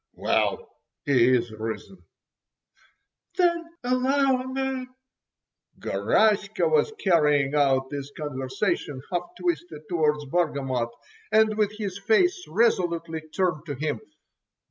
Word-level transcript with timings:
"Well, 0.15 0.79
He 1.05 1.29
is 1.31 1.51
risen." 1.51 1.99
"Then 3.37 3.65
allow 3.83 4.37
me——" 4.47 4.87
Garaska 5.77 6.67
was 6.67 6.91
carrying 6.93 7.53
on 7.53 7.85
this 7.91 8.09
conversation 8.17 8.99
half 9.13 9.29
twisted 9.39 9.83
towards 9.89 10.25
Bargamot, 10.25 10.89
and 11.31 11.55
with 11.55 11.73
his 11.77 11.99
face 11.99 12.47
resolutely 12.47 13.21
turned 13.31 13.67
to 13.67 13.75
him. 13.75 14.01